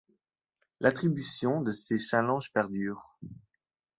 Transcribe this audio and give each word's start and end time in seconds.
L'attribution 0.79 1.61
de 1.61 1.69
ces 1.71 1.99
Challenges 1.99 2.51
perdure. 2.51 3.19